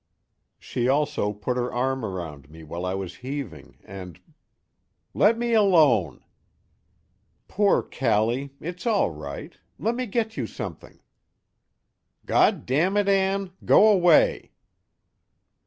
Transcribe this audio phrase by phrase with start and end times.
[0.57, 4.17] She also put her arm around me while I was heaving, and_
[5.13, 6.23] "Let me alone!"
[7.47, 8.55] "Poor Callie!
[8.59, 9.55] It's all right.
[9.77, 11.01] Let me get you something."
[12.25, 14.53] "_God damn it, Ann, go away!